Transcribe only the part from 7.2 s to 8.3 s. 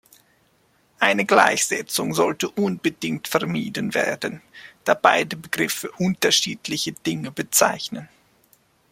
bezeichnen.